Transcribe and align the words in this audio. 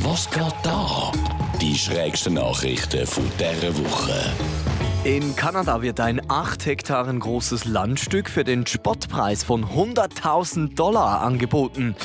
Was 0.00 0.30
geht 0.30 0.54
da? 0.62 1.12
Die 1.60 1.74
schrägsten 1.74 2.34
Nachrichten 2.34 3.06
von 3.06 3.24
dieser 3.38 3.76
Woche. 3.76 4.32
In 5.04 5.36
Kanada 5.36 5.82
wird 5.82 6.00
ein 6.00 6.22
8 6.30 6.64
Hektaren 6.64 7.20
großes 7.20 7.66
Landstück 7.66 8.30
für 8.30 8.44
den 8.44 8.66
Spottpreis 8.66 9.44
von 9.44 9.66
100.000 9.66 10.74
Dollar 10.74 11.20
angeboten. 11.20 11.96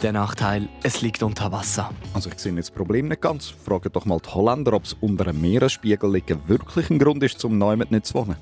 Der 0.00 0.12
Nachteil, 0.12 0.70
es 0.82 1.02
liegt 1.02 1.22
unter 1.22 1.52
Wasser. 1.52 1.90
Also 2.14 2.30
ich 2.30 2.38
sehe 2.38 2.54
jetzt 2.54 2.70
das 2.70 2.74
Problem 2.74 3.08
nicht 3.08 3.20
ganz. 3.20 3.52
Fragt 3.62 3.94
doch 3.94 4.06
mal 4.06 4.20
die 4.24 4.30
Holländer, 4.30 4.72
ob 4.72 4.84
es 4.84 4.94
unter 4.94 5.26
einem 5.26 5.42
Meeresspiegel 5.42 6.10
liegen 6.10 6.40
wirklich 6.46 6.88
ein 6.88 6.98
Grund 6.98 7.22
ist, 7.22 7.40
zum 7.40 7.58
Neumann 7.58 7.88
nicht 7.90 8.06
zu 8.06 8.14
wohnen. 8.14 8.36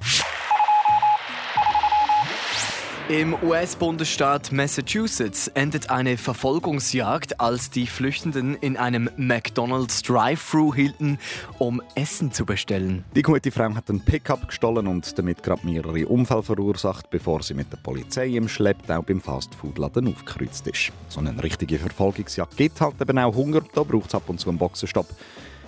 Im 3.08 3.36
US-Bundesstaat 3.40 4.50
Massachusetts 4.50 5.46
endet 5.54 5.90
eine 5.90 6.16
Verfolgungsjagd, 6.18 7.38
als 7.38 7.70
die 7.70 7.86
Flüchtenden 7.86 8.56
in 8.56 8.76
einem 8.76 9.08
McDonald's 9.16 10.02
Drive-Thru 10.02 10.74
hielten, 10.74 11.20
um 11.58 11.80
Essen 11.94 12.32
zu 12.32 12.44
bestellen. 12.44 13.04
Die 13.14 13.22
gute 13.22 13.52
Frau 13.52 13.72
hat 13.76 13.88
einen 13.90 14.00
Pickup 14.00 14.48
gestohlen 14.48 14.88
und 14.88 15.16
damit 15.16 15.44
gerade 15.44 15.64
mehrere 15.64 16.08
Unfälle 16.08 16.42
verursacht, 16.42 17.08
bevor 17.08 17.44
sie 17.44 17.54
mit 17.54 17.72
der 17.72 17.76
Polizei 17.76 18.26
im 18.26 18.48
Schlepptau 18.48 19.02
beim 19.02 19.20
Fastfood-Laden 19.20 20.08
aufgekreuzt 20.08 20.66
ist. 20.66 20.90
So 21.08 21.20
eine 21.20 21.40
richtige 21.40 21.78
Verfolgungsjagd 21.78 22.56
gibt 22.56 22.80
halt 22.80 23.00
eben 23.00 23.18
auch 23.20 23.36
Hunger, 23.36 23.62
da 23.72 23.84
braucht 23.84 24.08
es 24.08 24.16
ab 24.16 24.24
und 24.26 24.40
zu 24.40 24.48
einen 24.48 24.58
Boxenstopp. 24.58 25.06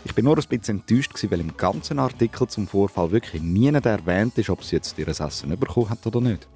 Ich 0.04 0.12
bin 0.12 0.24
nur 0.24 0.36
ein 0.36 0.42
bisschen 0.48 0.80
enttäuscht, 0.80 1.12
weil 1.30 1.40
im 1.40 1.56
ganzen 1.56 2.00
Artikel 2.00 2.48
zum 2.48 2.66
Vorfall 2.66 3.12
wirklich 3.12 3.42
niemand 3.42 3.86
erwähnt 3.86 4.36
ist, 4.38 4.50
ob 4.50 4.64
sie 4.64 4.74
jetzt 4.74 4.98
ihr 4.98 5.06
Essen 5.06 5.56
bekommen 5.56 5.90
hat 5.90 6.04
oder 6.04 6.20
nicht. 6.20 6.48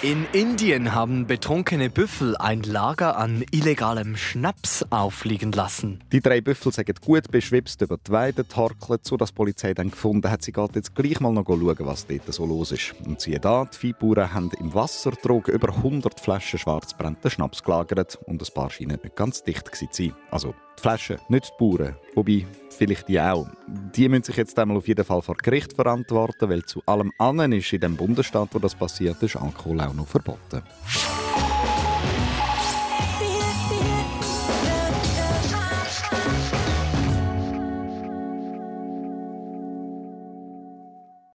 In 0.00 0.28
Indien 0.32 0.94
haben 0.94 1.26
betrunkene 1.26 1.90
Büffel 1.90 2.36
ein 2.36 2.62
Lager 2.62 3.16
an 3.16 3.44
illegalem 3.50 4.16
Schnaps 4.16 4.86
auffliegen 4.90 5.50
lassen. 5.50 6.04
Die 6.12 6.20
drei 6.20 6.40
Büffel 6.40 6.70
sind 6.72 7.00
gut 7.00 7.28
beschwipst 7.32 7.82
über 7.82 7.96
die 7.96 8.12
Weide 8.12 8.44
getorkelt, 8.44 9.04
sodass 9.04 9.30
die 9.30 9.34
Polizei 9.34 9.74
dann 9.74 9.90
gefunden 9.90 10.30
hat, 10.30 10.44
sie 10.44 10.52
geht 10.52 10.76
jetzt 10.76 10.94
gleich 10.94 11.18
mal 11.18 11.32
noch 11.32 11.46
schauen, 11.48 11.76
was 11.80 12.06
dort 12.06 12.32
so 12.32 12.46
los 12.46 12.70
ist. 12.70 12.94
Und 13.04 13.20
siehe 13.20 13.40
da, 13.40 13.64
die 13.64 13.76
Viehbauern 13.76 14.32
haben 14.32 14.52
im 14.60 14.72
Wassertrog 14.72 15.48
über 15.48 15.74
100 15.74 16.20
Flaschen 16.20 16.60
schwarzbrennenden 16.60 17.32
Schnaps 17.32 17.64
gelagert 17.64 18.20
und 18.24 18.40
ein 18.40 18.54
paar 18.54 18.70
scheinen 18.70 19.00
nicht 19.02 19.16
ganz 19.16 19.42
dicht 19.42 19.74
zu 19.74 19.88
sein. 19.90 20.14
Also 20.30 20.54
die 20.78 20.82
Flaschen, 20.82 21.18
nicht 21.28 21.46
die 21.46 21.64
Bauern. 21.64 21.96
Wobei, 22.14 22.46
vielleicht 22.70 23.08
die 23.08 23.20
auch. 23.20 23.46
Die 23.66 24.08
müssen 24.08 24.24
sich 24.24 24.36
jetzt 24.36 24.58
einmal 24.58 24.76
auf 24.76 24.88
jeden 24.88 25.04
Fall 25.04 25.22
vor 25.22 25.36
Gericht 25.36 25.74
verantworten, 25.74 26.48
weil 26.48 26.64
zu 26.64 26.82
allem 26.86 27.12
anderen 27.18 27.52
ist 27.52 27.72
in 27.72 27.80
dem 27.80 27.96
Bundesstaat, 27.96 28.48
wo 28.52 28.58
das 28.58 28.74
passiert 28.74 29.22
ist, 29.22 29.36
Alkohol 29.36 29.80
auch 29.80 29.94
noch 29.94 30.06
verboten. 30.06 30.62